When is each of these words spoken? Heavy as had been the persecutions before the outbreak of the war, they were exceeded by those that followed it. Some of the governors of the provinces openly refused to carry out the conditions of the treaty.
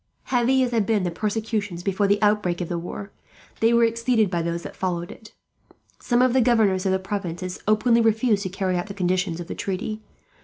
Heavy 0.33 0.63
as 0.63 0.71
had 0.71 0.87
been 0.87 1.03
the 1.03 1.11
persecutions 1.11 1.83
before 1.83 2.07
the 2.07 2.19
outbreak 2.23 2.59
of 2.59 2.67
the 2.69 2.79
war, 2.79 3.11
they 3.59 3.71
were 3.71 3.83
exceeded 3.85 4.31
by 4.31 4.41
those 4.41 4.63
that 4.63 4.75
followed 4.75 5.11
it. 5.11 5.31
Some 5.99 6.23
of 6.23 6.33
the 6.33 6.41
governors 6.41 6.87
of 6.87 6.91
the 6.91 6.97
provinces 6.97 7.59
openly 7.67 8.01
refused 8.01 8.41
to 8.41 8.49
carry 8.49 8.77
out 8.77 8.87
the 8.87 8.95
conditions 8.95 9.39
of 9.39 9.45
the 9.45 9.53
treaty. 9.53 10.01